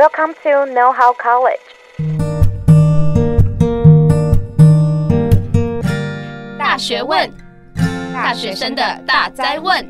[0.00, 1.60] Welcome to Know How College。
[6.58, 7.30] 大学问，
[8.10, 9.86] 大学生的大哉问。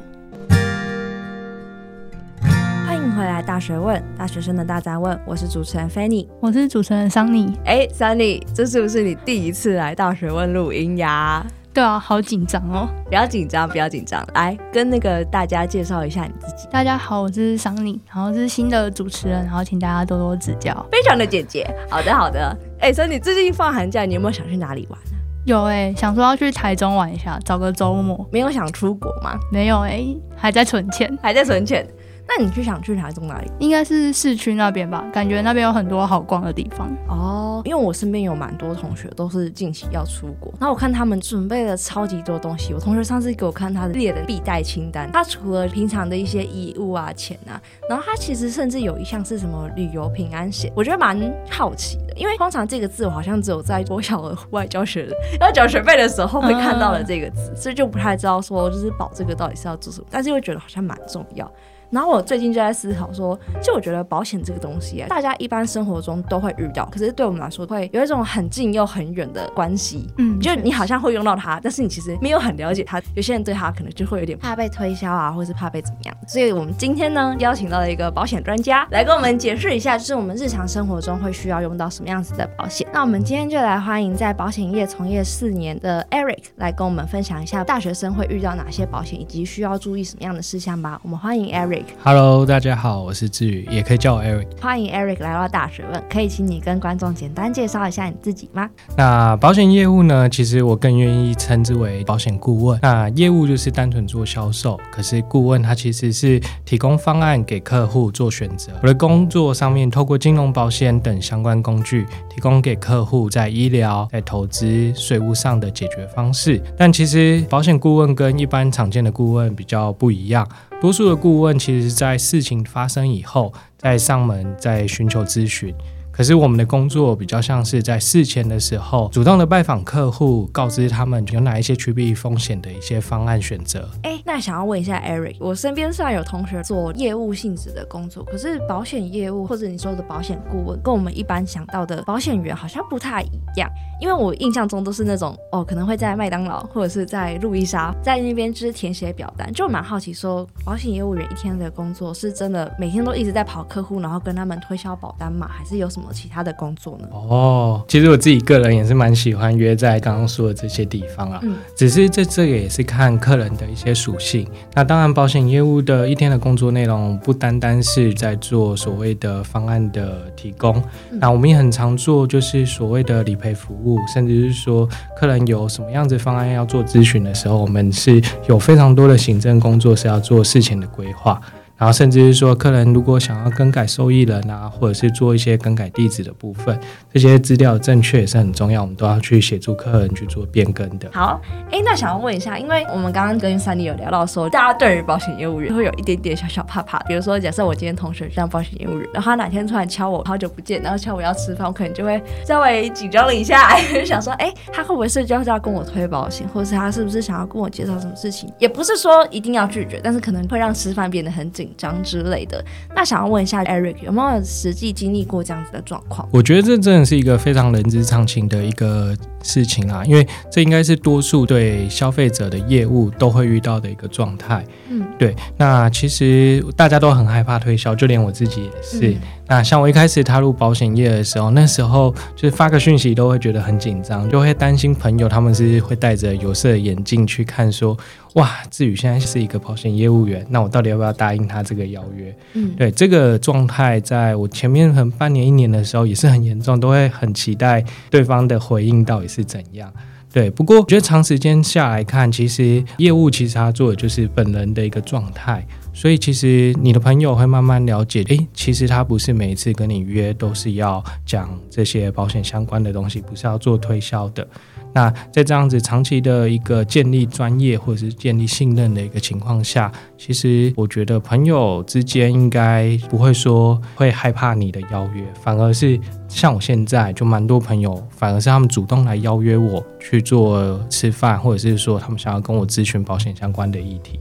[2.85, 5.17] 欢迎回来，大学问，大学生的大哉问。
[5.25, 7.55] 我是主持人 Fanny，我是主持人 Sunny。
[7.65, 11.47] 哎，Sunny，这是不是你第一次来大学问录音呀？
[11.73, 12.89] 对啊，好紧张哦！
[13.07, 16.67] 不要紧张，不要紧张，来跟那个大家介绍一下你自己。
[16.69, 20.75] 大家好，我是 Sunny，然后是新的主持人，然后请大家多多指教。
[20.91, 21.65] 非常的简洁。
[21.89, 22.57] 好的，好的。
[22.81, 25.19] 哎，Sunny，最近放寒假，你有没有想去哪里玩呢？
[25.45, 28.29] 有哎，想说要去台中玩一下，找个周末。
[28.33, 29.39] 没有想出国吗？
[29.53, 30.05] 没有哎，
[30.37, 31.87] 还在存钱，还在存钱。
[32.31, 33.51] 那你去想去台中哪里？
[33.59, 37.61] 应该是市区那边吧，感觉那边有很多好逛的地方哦。
[37.65, 42.73] 因为我身边有蛮多同学都是近期要出国，然后我看他们准备了超级多东西。
[42.73, 52.15] 我同学上次给我看他列的必带清单，他除了平常的一些衣物啊、钱啊，然后他其实甚至有一项是什么旅游平安险，我觉得蛮好奇的。
[52.17, 55.09] 因为通常这个字我好像只有在国小的户外教学
[55.41, 61.51] 要缴学费的时候会看到了这个字，所以就不太知道说就是保这个到底是要做什么，但是又觉得好像蛮重要。
[61.91, 70.09] 然后我最近就在思考说，就我觉得保险这个东西啊，大家一般生活中都会遇到，可是对我们来说会有一种很近又很远的关系。
[70.19, 73.01] 嗯，就你好像会用到它，但是你其实没有很了解它。
[73.15, 76.17] 有些人对它可能就会有点怕被推销啊，或是怕被怎么样。
[76.29, 82.87] 所以我们今天呢，邀请到了一个保险专家来跟我们解释一下，就是我们日常生活中会需要用到什么样子的保险。
[82.93, 91.01] 那我们今天就来欢迎在保险业从业四年的 Eric 来跟我们分享一下大学生会遇到哪些保险，以及需要注意什么样的事项吧。
[91.03, 91.80] 我们欢迎 Eric。
[92.03, 94.47] Hello，大家好，我是志宇，也可以叫我 Eric。
[94.61, 98.69] 欢迎 Eric 来到大学问，可以请你跟观众简单介绍一下你自己吗？
[98.97, 100.29] 那保险业务呢？
[100.29, 102.79] 其实我更愿意称之为保险顾问。
[102.83, 108.73] 那业务就是单纯做销售，可是顾问他其实是提供方案给客户做选择。
[108.83, 116.63] 我的工作上面，透过金融保险等相关工具，提供给客户在医疗、在投资、税务上的解决方式。
[116.77, 120.47] 但其实保险顾问跟一般常见的顾问比较不一样。
[120.81, 125.75] 多数的顾问其实，在事情发生以后，再上门再寻求咨询。
[126.21, 133.89] 可是我们的工作比较像是在事前的时候，主动的拜访客户，告知他们有哪一些趋避风险的一些方案选择。
[134.03, 143.67] 哎，那想要问一下 Eric，我身边虽然有同学做业务性质的工作，可是保险业务或者你说的保险顾问，跟我们一般想到的保险员好像不太一样。
[143.99, 155.49] 因为我印象中都是那种哦，可能会在麦当劳或者是在路易莎，在那边就是填写表单，就蛮好奇说，保险业务员一天的工作是真的每天都一直在跑客户，然后跟他们推销保单吗？
[155.51, 156.10] 还是有什么？
[156.13, 157.09] 其他的工作呢？
[157.13, 161.41] 哦，其实我自己个人也是蛮喜欢约在刚刚说的这些地方啊。
[161.43, 164.49] 嗯，只是这这个也是看客人的一些属性。
[164.75, 170.77] 那当然，保险业务的一天的工作内容不单单是在做所谓的方案的提供，
[171.11, 181.41] 嗯、那我们也很常做就是所谓的理赔服务，甚至是说客人有什么样子方案要做咨询的时候，我们是有非常多的行政工作是要做事前的规划。
[181.81, 186.79] 然后甚至是说，客人如果想要更改受益人啊，或者是做一些更改地址的部分，
[187.11, 191.09] 这些资料正确也是很重要，我们都要去协助客人去做变更的。
[191.11, 196.99] 好，哎，那想要问一下，因为我们刚刚跟 Sunny 有聊到说，大家对于保险业务员会有一点点小小怕怕。
[197.05, 208.53] 比如说，假设我今天同学像保险业务员，然后他哪天突然敲我，好久不见，然后敲我要吃饭，我可能就会稍微紧张了一下，想说，哎，他会不会是就是要跟我推保险，或是他是不是想要跟我介绍什么事情？
[208.59, 211.70] 也不是说一定要拒绝，但是可能会让吃饭变得很紧。
[211.77, 212.65] 张之类的，
[212.95, 216.29] 那想要问一下 Eric 有没有实际经历过这样子的状况？
[216.33, 224.65] 我觉得这真的是一个非常人之常情的一个事情啊，因为这应该是多数对消费者的业务都会遇到的一个状态。
[224.89, 225.35] 嗯，对。
[225.57, 229.11] 那其实大家都很害怕推销，就连我自己也是。
[229.13, 237.99] 嗯那像我一开始踏入保险业的时候，那时候就是发个讯息都会觉得很紧张，就会担心朋友他们是会戴着有色眼镜去看，说
[238.35, 242.33] 哇，志宇现在是一个保险业务员，那我到底要不要答应他这个邀约？
[242.53, 249.93] 嗯，对，这个状态在我前面很半年一年的时候也是很严重，都会很期待对方的回应到底是怎样。
[250.33, 255.67] 对，不过我觉得长时间下来看，其实业务其实他做的就是本人的一个状态。
[255.93, 264.47] 所以其实你的朋友会慢慢了解，诶，其实他不是每一次跟你约都是要讲这些保险相关的东西，不是要做推销的。
[264.93, 275.99] 那在这样子长期的一个建立专业或者是建立信任的一个情况下，其实我觉得朋友之间应该不会说会害怕你的邀约，反而是
[276.29, 284.19] 像我现在就蛮多朋友，反而是他们主动来邀约我去做吃饭，或者是说他们想要跟我咨询保险相关的议题。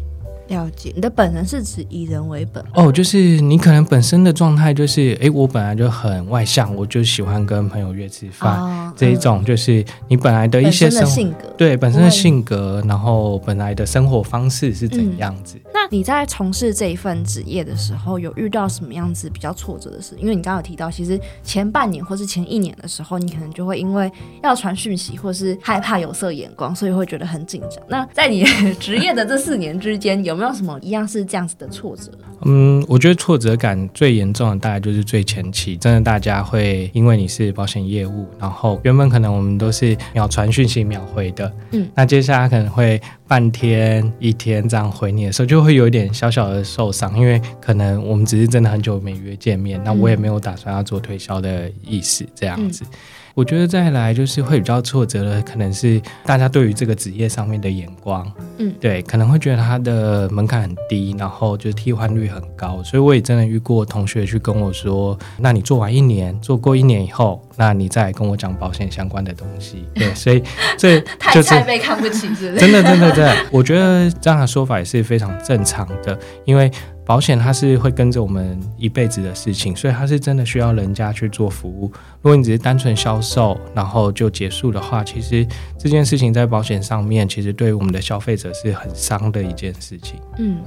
[0.49, 2.63] 了解，你的本人是指以人为本。
[2.73, 15.55] 哦，就是你可能本身的状态就是，哎，我本来就很外向，我就喜欢跟朋友约吃饭，哦、这一种就是你本来的一些生性格，对本身的性格，然后本来的生活方式是怎样子？
[15.57, 20.15] 嗯、那你在从事这一份职业的时候，有遇到什么样子比较挫折的事？
[20.19, 24.11] 因为你刚刚有提到，其实前半年或是前一年的时候，你可能就会因为
[24.43, 27.83] 要传讯息，或是害怕有色眼光，所以会觉得很紧张。
[27.87, 28.45] 那在你
[28.79, 32.11] 职业的这四年之间，有没有什么一样是这样子的挫折？
[32.45, 52.83] 嗯，我觉得挫折感最严重的大概就是最前期，真的大家会因为你是保险业务，然后原本可能我们都是秒传讯息秒回的，嗯，那接下来可能会半天一天这样回你的时候，就会有一点小小的受伤，因为可能我们只是真的很久没约见面，那我也没有打算要做推销的意思，这样子。
[52.83, 52.97] 嗯
[53.39, 70.43] 我觉得再来就是会比较挫折的，可能是大家对于这个职业上面的眼光，嗯，对，可能会觉得它的门槛很低，然后就是替换率很高，所以我也真的遇过同学去跟我说，那你做完一年，做过一年以后，那你再跟我讲保险相关的东西， 对，所以
[70.77, 70.99] 这
[71.33, 72.57] 就是太被看不起，是不是？
[72.57, 76.69] 真的，真的，真的，我觉得这样的说法也是非常正常的，因为。
[77.09, 81.91] 保险它是会跟着我们一辈子的事情，所以它是真的需要人家去做服务。
[82.21, 85.43] 如果你只是单纯销售，然后就结束的话，其实
[85.79, 90.19] 这件事情在保险上面，其实对我们的消费者是很伤的一件事情。
[90.37, 90.57] 嗯，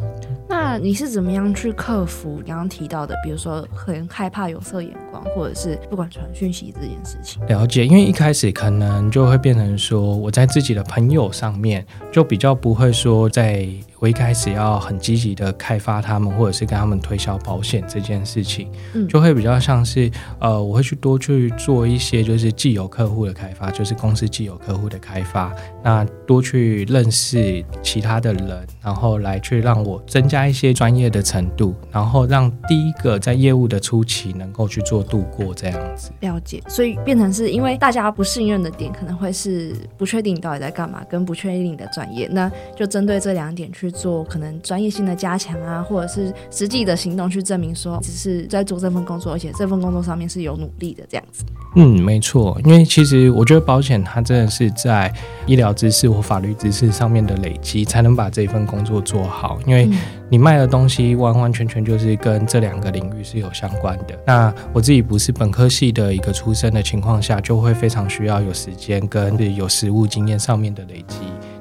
[0.48, 7.44] 那你是怎么样去克服刚刚提到的，比如说很害怕有色眼光，或者是不管传讯息这件事情？
[7.46, 13.68] 了解，因为一开始可能就会变成说，我在自己的朋友上面就比较不会说在。
[13.98, 20.10] 我一开始要很积极的开发他们，或者是跟他们推销保险这件事情，嗯，就会比较像是，
[20.40, 36.10] 呃，我会去多去做一些就是既有客户的开发，就是公司既有客户的开发，那多去认识其他的人，然后来去让我增加一些专业的程度，然后让第一个在业务的初期能够去做度过这样子。
[36.20, 43.92] 了解，所以变成是因为大家不信任的点，可能会是不确定你到底在干嘛，跟不确定你的专业，那就针对这两点去。
[43.92, 51.44] 做可能专业性的加强啊，或者是实际的行动去证明说，只是在做这份工作，而且这份工作上面是有努力的这样子。
[51.76, 54.91] 嗯，没错，因为其实我觉得保险它真的是在
[55.46, 59.58] 医疗知识或法律知识上面的累积，才能把这份工作做好。
[59.66, 59.88] 因为
[60.28, 64.18] 你卖的东西完完全全就是跟这两个领域是有相关的。
[64.26, 71.18] 那我自己不是本科系的一个出身的情况下，就会非常需要有时间跟有实务经验上面的累积。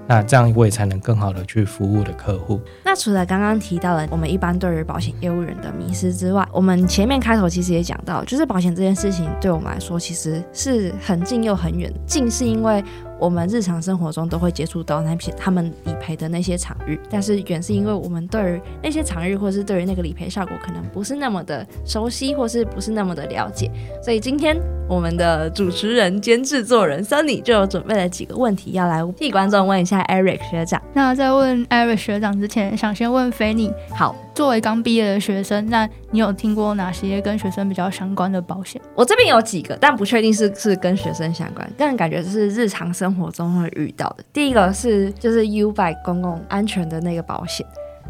[0.07, 2.59] 那这样我也才能更好的去服务的客户。
[2.83, 11.89] 那除了刚刚提到的我们一般对于保险业务人的迷失之外，我们前面开头其实也讲到，就是保险这件事情对我们来说其实是很近又很远。
[12.05, 12.83] 近是因为
[13.21, 23.69] 我们日常生活中都会接触到那些他们理赔的那些场域，但是原是因为我们对于那些场域或是对于那个理赔效果可能不是那么的熟悉，或是不是那么的了解。
[24.03, 24.59] 所以今天
[24.89, 30.81] 我们的主持人兼制作人 Sunny 就有准备了几个问题要来替观众问一下 Eric 学长。
[30.91, 33.71] 那在问 Eric 学长之前，想先问 Fanny。
[33.91, 34.15] 好。
[34.33, 38.81] 作为刚毕业的学生，那你有听过哪些跟学生比较相关的保险？
[38.95, 44.23] 我这边有几个，但不确定是是跟学生相关，个人感觉是日常生活中会遇到的。
[44.31, 47.65] 第一个是就是 U-Bike 公共安全的那个保险，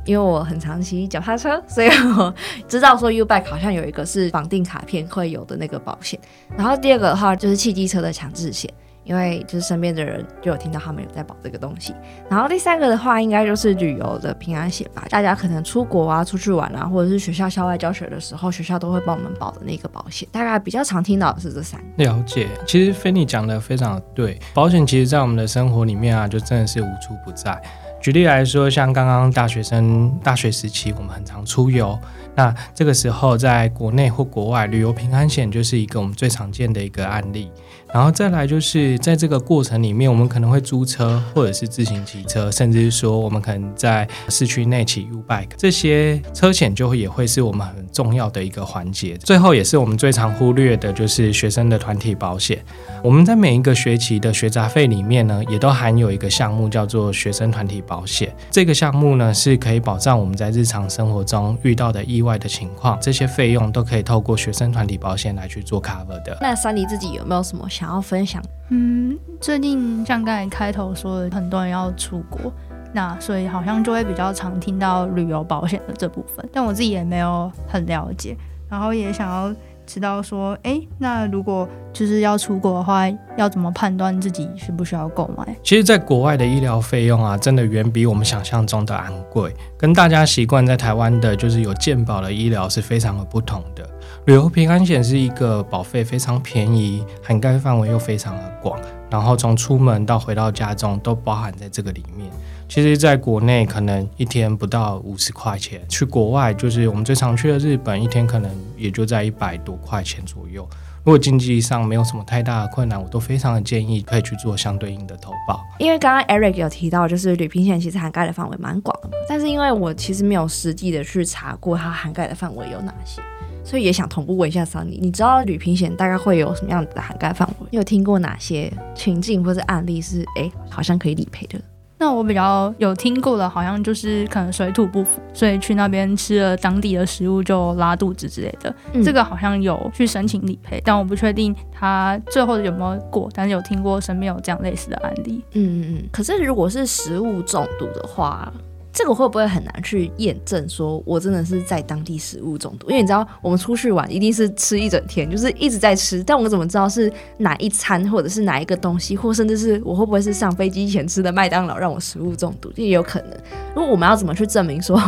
[0.06, 2.34] 因为我很常骑脚踏车，所以我
[2.68, 6.20] 知道说 U-Bike 好像有一个是绑定卡片会有的那个保险。
[6.56, 8.72] 然后第二个的话就是汽机车的强制险。
[9.04, 11.94] 因为就是身边的人就有听到他们有在保这个东西，
[12.30, 15.06] 然后第三个的话应该就是旅游的平安险吧。
[15.10, 20.28] 大家可能出国啊、出去玩啊，或者是学校校外教学的时候，学校都会帮我们保的那个保险。
[20.32, 22.04] 大概比较常听到的是这三个。
[22.04, 27.60] 了解，其实菲尼讲的非常对，保险其实在我们的生活里面啊，就真的是无处不在。
[28.02, 31.98] 举例来说，像刚刚大学生大学时期，我们很常出游。
[32.34, 37.52] 那这个时候，在国内或国外，旅游平安险就是一个我们最常见的一个案例。
[37.94, 49.18] 然后再来就是在这个过程里面，我们可能会租车或者是自行骑车，甚至是说我们可能在市区内骑 U-Bike，这些车险就会也会是我们很重要的一个环节。
[49.18, 52.64] 最后也是我们最常忽略的，就是学生的团体保险。
[53.04, 58.34] 我们在每一个学期的学杂费里面呢，也都含有一个项目叫做学生团体保险。
[58.50, 66.38] 这个项目呢，是可以保障我们在日常生活中遇到的意外的情况，这些费用都可以透过学生团体保险来去做 cover 的。
[66.40, 68.40] 那 Sunny 自己有没有什么想要分享？
[68.70, 72.54] 嗯，最近像刚才开头说的，很多人要出国，
[72.94, 78.38] 那所以好像就会比较常听到旅游保险的这部分，但我自己也没有很了解，
[78.70, 79.52] 然后也想要
[79.88, 85.56] 知道说，哎，那如果就是要出国的话，要怎么判断自己需不需要购买？
[85.64, 93.90] 其实，在国外的医疗费用啊，真的远比我们想象中的昂贵，跟大家习惯在台湾的就是有健保的医疗是非常的不同的。
[94.26, 102.30] 旅游平安险是一个保费非常便宜，涵盖范围又非常的广，然后从出门到回到家中都包含在这个里面。
[102.70, 110.70] 其实，在国内可能一天不到五十块钱，去国外就是我们最常去的日本，一天可能也就在一百多块钱左右。
[111.04, 115.60] 如果经济上没有什么太大的困难，我都非常的建议可以去做相对应的投保。
[115.80, 123.20] 因为刚刚 Eric 有提到，就是旅平险其实涵盖的范围蛮广的，但是因为我其实没有实际的去查过它涵盖的范围有哪些，
[123.64, 127.68] 所以也想同步问一下 Sunny，你知道旅平险大概会有什么样子的涵盖范围？
[127.72, 131.60] 你有听过哪些情境或者案例是哎好像可以理赔的？
[131.98, 138.74] 那我比较有听过的，好像就是可能水土不服，所以去那边吃了当地的食物就拉肚子之类的。
[138.94, 143.30] 嗯、这个好像有去申请理赔，但我不确定他最后有没有过。
[143.36, 145.44] 但是有听过身边有这样类似的案例。
[145.52, 146.10] 嗯嗯嗯。
[146.12, 148.52] 可是如果是食物中毒的话。
[148.94, 150.68] 这个会不会很难去验证？
[150.68, 152.90] 说我真的是在当地食物中毒？
[152.90, 156.22] 因为你知道，我们出去玩一定是吃一整天，就是一直在吃。
[156.24, 162.72] 但我们怎么知道是哪一餐，或者是哪一个东西，或甚至是我会不会是上飞机前吃的麦当劳让我食物中毒？
[162.76, 163.32] 这也有可能。
[163.74, 165.00] 如果我们要怎么去证明说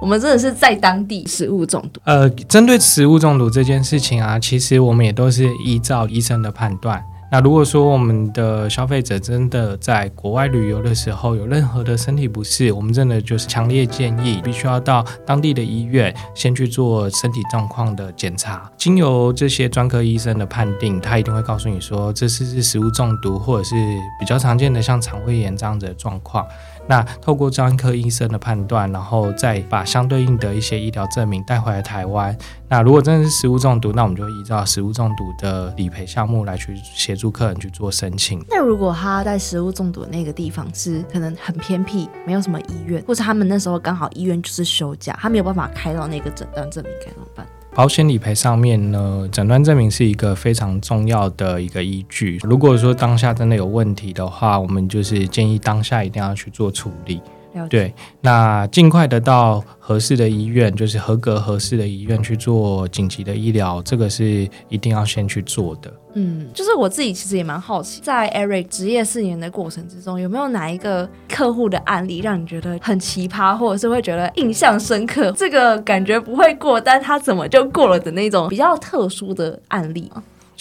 [0.00, 2.00] 我们真的是在当地食物中毒？
[2.04, 7.02] 呃，针对食物中毒这件事情啊，其实我们也都是依照医生的判断。
[7.32, 23.74] 那如果说我们的消费者真的在国外旅游的时候有任何的身体不适，我们真的就是强烈建议必须要到当地的医院先去做身体状况的检查，经由这些专科医生的判定，他一定会告诉你说这是是食物中毒，或者是
[24.20, 26.46] 比较常见的像肠胃炎这样子的状况。
[26.88, 32.36] 那透过专科医生的判断，然后再把相对应的一些医疗证明带回来台湾。
[32.68, 38.44] 那如果真的是食物中毒，那我们就依照食物中毒的理赔项目来去协助客人去做申请。
[38.48, 47.46] 那如果他在食物中毒的那个地方是可能很偏僻，没有什么医院，或者他们那时候刚好医院就是休假，他没有办法开到那个诊断证明，该怎么办？
[47.74, 52.38] 保险理赔上面呢，诊断证明是一个非常重要的一个依据。
[52.42, 57.18] 如果说当下真的有问题的话，我们就是建议当下一定要去做处理。
[57.68, 65.92] 对，那尽快的到合适的医院，就是合格合适的医院去做紧急的医疗，这个是一定要先去做的。
[66.14, 75.32] 嗯，就是我自己其实也蛮好奇，在 Eric 职业四年的过程之中，有没有哪一个客户的案例让你觉得很奇葩，或者是会觉得印象深刻？
[75.32, 80.10] 这个感觉不会过，但他怎么就过了的那种比较特殊的案例？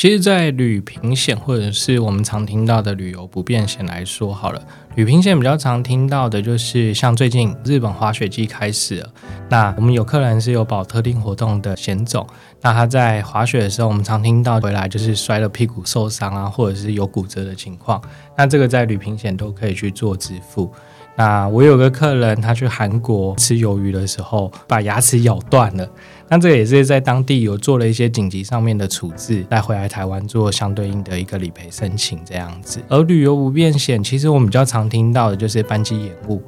[0.01, 4.60] 其实，在旅平险或者是我们常听到的旅游不便险来说，好了，
[4.96, 9.10] 旅平险比较常听到的就是像最近日本滑雪季开始了，
[9.48, 12.25] 那我们有客人是有保特定活动的险种，
[12.62, 18.01] 那他在滑雪的时候，我们常听到回来就是摔了屁股受伤啊，或者是有骨折的情况，
[18.36, 20.74] 那这个在旅平险都可以去做支付。
[21.13, 25.88] 那我有个客人，他去韩国吃鱿鱼的时候，把牙齿咬断了。
[26.31, 32.79] 那这也是在当地有做了一些紧急上面的处置，再回来台湾做相对应的一个理赔申请这样子。
[32.88, 36.41] 而旅游不便险，其实我们比较常听到的就是班机延误。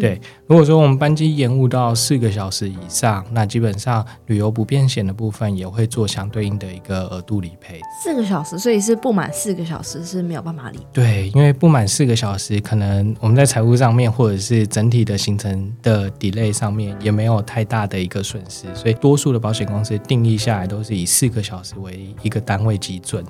[0.00, 7.80] 对，如果说我们班机延误到四个小时以上，那基本上旅游不便险的部分也会做相对应的一个额度理赔。
[8.02, 10.84] 四个小时，所以是不满四个小时是没有办法理赔。
[10.92, 23.24] 对，因为不满四个小时，可能我们在财务上面或者是整体的行程的 delay 上面也没有太大的一个损失，所以多数的保险公司定义下来都是以四个小时为一个单位基准。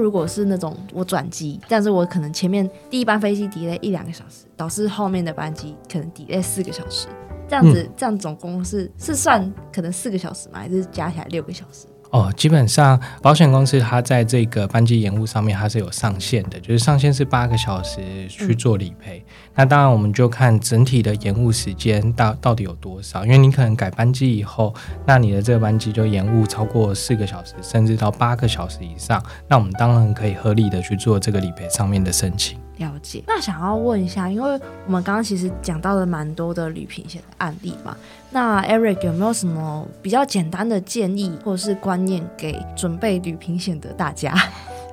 [0.00, 7.06] 那如果是那种我转机，但是我可能前面第一班飞机 delay 一两个小时，导致后面的班机可能 delay 四个小时，
[7.46, 10.60] 这样子，嗯、这样总共是是算可能四个小时吗？
[10.60, 11.86] 还是加起来六个小时？
[12.12, 19.22] 哦，基本上保险公司它在这个班机延误上面它是有上限的，就是上限是八个小时去做理赔。
[19.28, 24.74] 嗯、那当然我们就看整体的延误时间到到底有多少，因为你可能改班机以后，
[25.06, 32.58] 那你的这个班机就延误超过四个小时，甚至到八个小时以上，那我们当然可以合理的去做这个理赔上面的申请。
[32.78, 33.22] 了解。
[33.26, 37.94] 那想要问一下，因为我们刚刚其实讲到了蛮多的旅平险的案例嘛，
[38.30, 44.34] 那 Eric 有没有什么比较简单的建议或者是观念给准备旅平险的大家？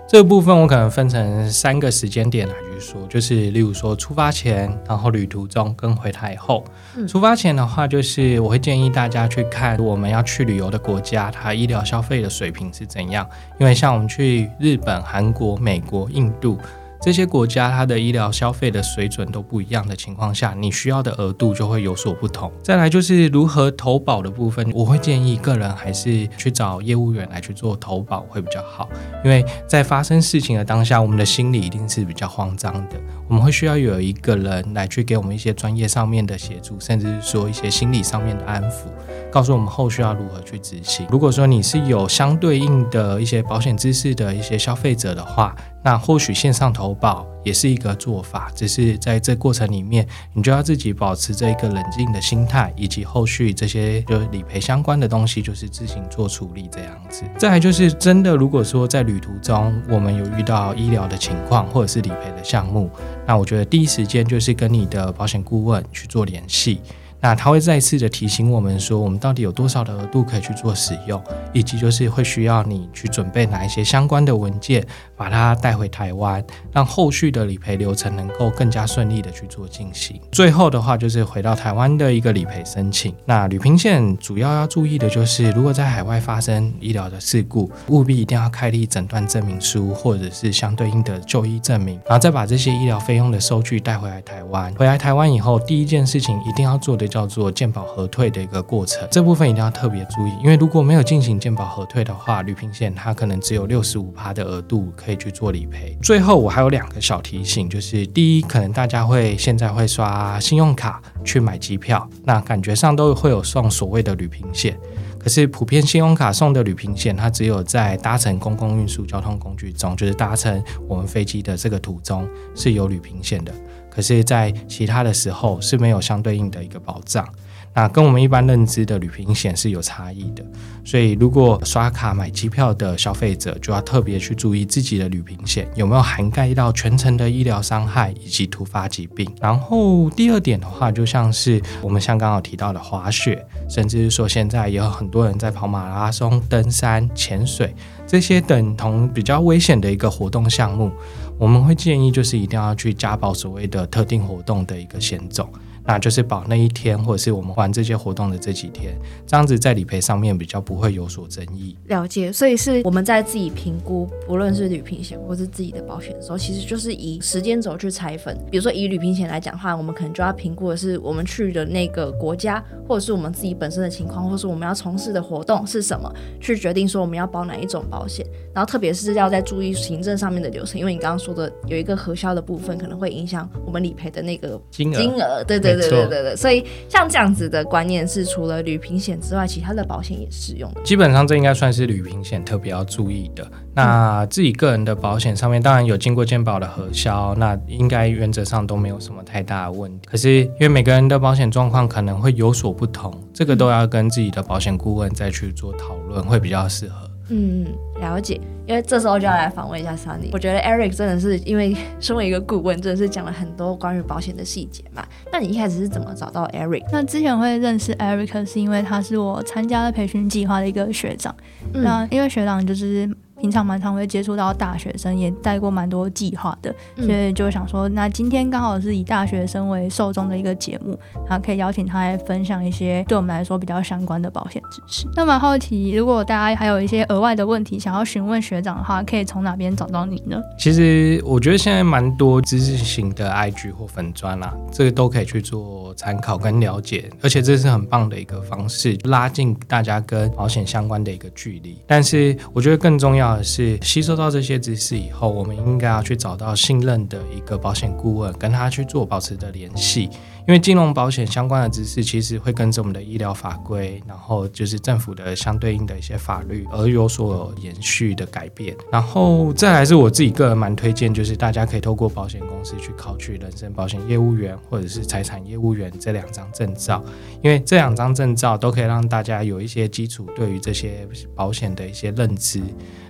[0.09, 6.63] 这个部分我可能分成三个时间点来去说，就是例如说出发前，然后旅途中跟回台后。
[6.95, 13.27] 嗯、出发前的话，就是我会建议大家去看我们要去旅游的国家，它医疗消费的水平是怎样。
[13.59, 16.57] 因为像我们去日本、韩国、美国、印度。
[17.01, 22.51] 这些国家它的医疗消费的水准都不一样的情况下，你需要的额度就会有所不同。
[22.61, 28.89] 再来就是如何投保的部分，我会建议个人还是去找业务员来去做投保会比较好，
[29.23, 32.95] 因为在发生事情的当下，我们的心里一定是比较慌张的，
[33.27, 38.87] 我们会需要有一个人来去给我们一些专业上面的协助，甚至是说一些心理上面的安抚，
[39.31, 41.05] 告诉我们后续要如何去执行。
[41.09, 57.23] 如果说你是有相对应的一些保险知识的一些消费者的话，那或许线上投保也是一个做法，只是在这过程里面，你就要自己保持这一个冷静的心态，以及后续这些就理赔相关的东西，就是自行做处理这样子。
[57.37, 62.89] 再来就是真的，如果说在旅途中我们有遇到医疗的情况或者是理赔的项目，
[63.25, 66.81] 那我觉得第一时间就是跟你的保险顾问去做联系。
[67.19, 71.21] 那他会再次的提醒我们说，我们到底有多少的额度可以去做使用，
[71.51, 80.21] 以及就是会需要你去准备哪一些相关的文件，把它带回台湾，让后续的理赔流程能够更加顺利的去做进行。
[80.31, 83.13] 最后的话就是回到台湾的一个理赔申请。
[83.25, 94.73] 那旅平险主要要注意的就是，如果在海外发生医疗的事故，务必一定要开立诊断证明书或者是相对应的就医证明，然后再把这些医疗费用的收据带回来台湾。
[94.75, 97.16] 回来台湾以后，第一件事情一定要做的就。
[97.17, 105.97] 叫做鉴保核退的一个过程，这部分一定要特别注意，因为如果没有进行鉴保核退的话，旅平险它可能只有六十五趴的额度可以去做理赔。
[105.99, 114.77] 最后我还有两个小提醒，就是第一，可能大家会现在会刷信用卡去买机票，那感觉上都会有送所谓的旅平险，
[115.17, 123.51] 可是普遍信用卡送的旅平险，它只有在搭乘公共运输交通工具中，就是搭乘我们飞机的这个途中是有旅平险的。
[123.97, 127.27] 可是，在其他的时候是没有相对应的一个保障，
[127.73, 130.45] 那跟我们一般认知的旅行险是有差异的。
[130.85, 139.27] 所以，如果刷卡买机票的消费者，就要特别去注意自己的旅行险有没有涵盖到全程的医疗伤害以及突发疾病。
[139.41, 147.73] 然后，第二点的话，就像是我们像刚刚提到的滑雪，甚至是说现在也有很多人在跑马拉松、登山、潜水
[148.05, 150.91] 这些等同比较危险的一个活动项目。
[151.39, 155.47] 我们会建议，就是一定要去加保所谓的特定活动的一个险种，
[155.87, 158.93] 那就是保那一天，或者是我们玩这些活动的这几天，
[159.25, 161.77] 这样子在理赔上面比较不会有所争议。
[161.85, 168.37] 了解，所以是我们在自己评估，不论是旅平险或是自己的保险的时候，其实就是以时间轴去拆分。
[168.51, 178.25] 比如说以旅平险来讲的话，我们可能就要评估的是我们去的那个国家，或者是我们自己本身的情况，或是我们要从事的活动是什么，去决定说我们要保哪一种保险。
[178.53, 184.97] 然后特别是要在注意行政上面的流程，因为你刚刚说的有一个核销的部分，可能会影响我们理赔的那个金额。
[184.97, 186.35] 金额，对对对对对对。
[186.35, 190.81] 所以像这样子的观念是，除了旅平险之外，其他的保险也适用的。
[190.83, 193.45] 基本上这应该算是旅平险特别要注意的。
[193.73, 200.07] 那自己个人的保险上面，当然有经过健保的核销，那应该原则上都没有什么太大的问题。
[200.09, 207.06] 可是因为每个人的保险状况可能会有所不同，这个都要跟自己的保险顾问再去做讨论，会比较适合。
[207.29, 207.65] 嗯，
[207.99, 208.39] 了解。
[208.65, 210.29] 因为这时候就要来访问一下 Sunny。
[210.33, 215.07] 我觉得 Eric 真的是因为身为一个顾问，真的是讲了很多关于保险的细节嘛。
[215.31, 216.83] 那你一开始是怎么找到 Eric？
[216.91, 221.33] 那之前会认识 Eric 是因为他是我参加了培训计划的一个学长。
[221.73, 223.09] 嗯、那因为学长就是。
[223.39, 230.97] 平常蛮常会接触到大学生，也带过蛮多计划的，所以就想说，那今天刚好是以大学生为受众的一个节目，
[231.27, 235.07] 然后可以邀请他来分享一些对我们来说比较相关的保险知识。
[235.15, 240.41] 那蛮好奇，如果大家还有一些额外的问题想要询问学长的话，可以从哪边找到你呢？
[240.57, 251.77] 其实我觉得现在蛮多知识型的 IG 或粉砖啦，这个都可以去做参考跟了解，而且这是很棒的一个方式，拉近大家跟保险相关的一个距离。
[251.85, 253.26] 但是我觉得更重要。
[253.43, 260.09] 是吸收到这些知识以后，我们应该要去找到信任的一个保险顾问，跟他去做保持的联系。
[260.47, 268.73] 因为金融保险相关的知识，其实会跟着我们的医疗法规，然后就是政府的相对应的一些法律而有所延续的改变。
[268.89, 277.03] 然后再来是我自己个人蛮推荐，就是大家可以透过保险公司去考取人身保险业务员或者是财产业务员这两张证照，
[277.43, 282.61] 因为这两张证照都可以让大家有一些基础对于这些保险的一些认知。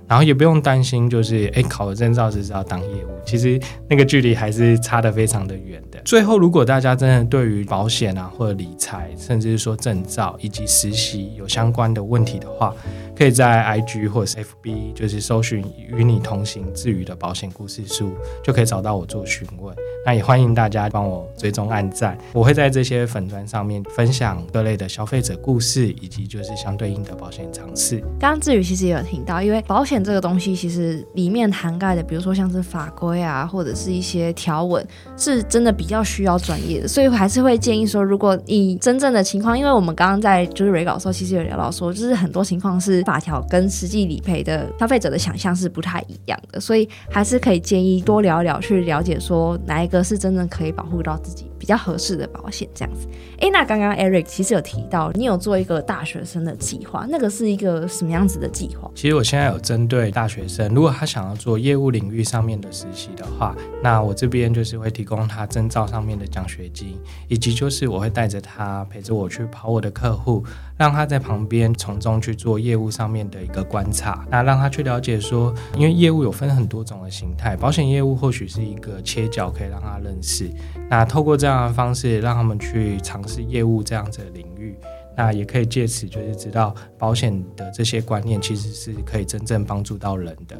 [0.08, 3.60] 然后也不用担心，就是诶考了证照是要当业务，其实
[3.90, 6.00] 那个距离还是差得非常的远的。
[6.06, 12.74] 最后，如果大家真的对于保险啊或者理财，甚至是说证照以及实习有相关的问题的话，
[13.16, 19.76] 可以在 IG 或者是 FB，就是搜寻与你同行智宇的保险故事书，就可以找到我做询问。
[20.06, 28.00] 那也欢迎大家帮我追踪按赞，我会在这些粉砖上面分享各类的消费者故事，以及就是相对应的保险常识。
[28.18, 34.86] 刚刚智宇其实也有听到，因为保险这个东西其实里面涵盖的，比如说像是法规对啊，或者是一些条文，
[35.18, 53.06] 是真的比较需要专业的，所以我还是会建议说，如果你真正的情况，因为我们刚刚在就是瑞稿的时候，其实有聊到说，就是很多情况是法条跟实际理赔的消费者的想象是不太一样的，所以还是可以建议多聊聊，去了解说哪一个是真正可以保护到自己比较合适的保险这样子。
[53.40, 58.90] 诶，那刚刚 Eric 其实有提到，你有做一个大学生的计划，那个是一个什么样子的计划？
[58.96, 63.54] 其实我现在有针对大学生，如果他想要做业务领域上面的实习的话，
[63.84, 70.46] 那我这边就是会提供他证照上面的奖学金，以及就是我会带着他陪着我去跑我的客户，
[70.78, 80.50] 让他在旁边从中去做业务上面的一个观察，那让他去了解说，因为业务有分很多种的形态，保险业务或许是一个切角，可以让他认识。
[80.90, 84.78] 那透过这样的方式，让他们去尝试业务这样子的领域，
[85.16, 90.56] 那也可以借此就是知道保险的这些观念，其实是可以真正帮助到人的。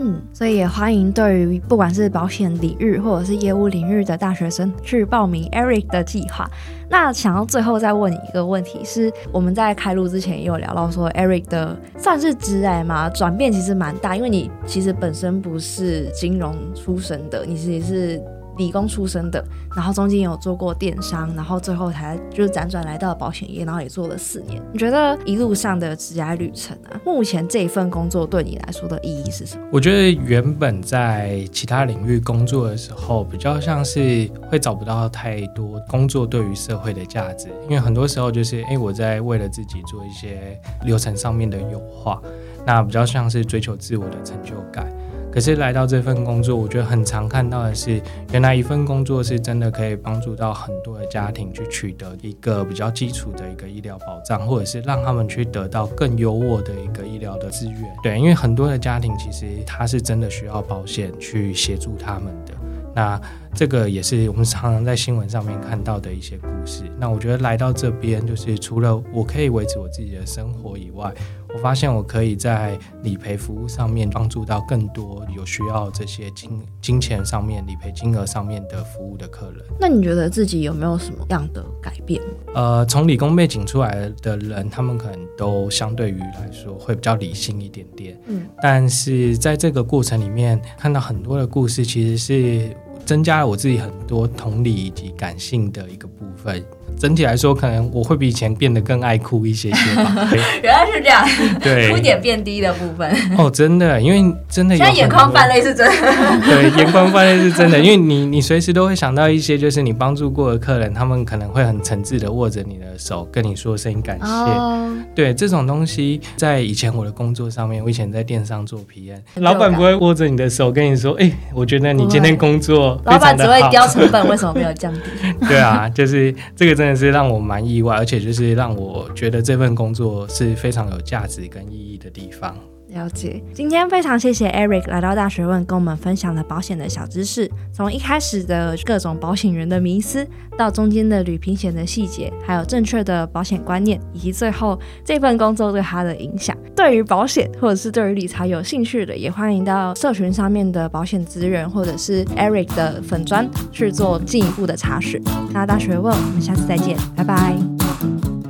[0.00, 6.48] 嗯，所以也欢迎对于不管是保险领域或者是业务领域的大学生去报名 Eric 的计划。
[6.88, 18.22] 那想要最后再问你一个问题，是我们在开录之前也有聊到说 Eric 的算是职涯嘛，转变其实蛮大，因为你其实本身不是金融出身的，你其实是。
[18.58, 19.42] 理工出身的，
[19.74, 24.60] 然后中间有做过电商，然后最后才就是辗转来到保险业，然后也做了四年。
[24.72, 29.62] 你觉得一路上的职涯旅程啊，目前这一份工作对你来说的意义是什么？
[29.72, 42.20] 我觉得原本在其他领域工作的时候，比较像是会找不到太多工作对于社会的价值，因为很多时候就是哎，我在为了自己做一些流程上面的优化，
[42.66, 44.86] 那比较像是追求自我的成就感。
[45.30, 48.00] 可是来到这份工作，我觉得很常看到的是，
[48.32, 57.82] 原来一份工作是真的可以帮助到很多的家庭去取得一个比较基础的一个医疗保障，或者是让他们去得到更优渥的一个医疗的资源。
[58.02, 62.54] 对，因为很多的家庭其实他是真的需要保险去协助他们的。
[62.94, 63.20] 那
[63.54, 66.82] 这个也是我们常常在新闻上面看到的一些故事。
[66.98, 71.12] 那我觉得来到这边，就是除了我可以维持我自己的生活以外，
[71.54, 79.64] 我发现我可以在理赔服务上面帮助到更多有需要这些金金钱上面理赔金额上面的服务的客人。
[79.80, 82.20] 那你觉得自己有没有什么样的改变？
[82.54, 88.18] 呃，从理工背景出来的人，他们可能都相对于来说会比较理性一点点。
[88.26, 96.62] 嗯，但是在这个过程里面，看到很多的故事，其实是增加了我自己很多同理以及感性的一个部分。
[96.96, 100.28] 整体来说，可能我会比以前变得更爱哭一些些吧。
[100.62, 101.28] 原来是这样，
[101.60, 103.10] 对，哭点变低的部分。
[103.36, 104.84] 哦，真的，因为真的有。
[104.84, 106.40] 现在眼眶泛泪是真的。
[106.44, 114.24] 对，眼眶泛泪是真的，因为你你随时都会想到一些，就是你帮助过的客人，他们可能会很诚挚的握着你的手，跟你说声感谢。
[114.26, 114.88] 哦。
[115.14, 123.00] 对，这种东西在以前我的工作上面，我以前在电商做 PM，老板不会握着你的手跟你说，哎，我觉得你今天工作。
[123.04, 125.00] 老板只会标成本，为什么没有降低？
[125.48, 126.98] 对啊，就是这个真的。
[126.98, 132.56] 是让我蛮意外，而且就是让我觉得这份工作是非常有价值跟意义的地方。
[132.88, 146.56] 了解，今天非常谢谢 Eric 来到大学问，跟我们分享了保险的小知识，从一开始的各种保险员的迷思，到中间的旅平险的细节，还有正确的保险观念，以及最后这份工作对他的影响。
[146.74, 155.22] 对于保险或者是对于理财有兴趣的，也欢迎到社群上面的保险资源，或者是 Eric 的粉砖去做进一步的查询。
[155.52, 158.27] 那大学问，我们下次再见，拜拜。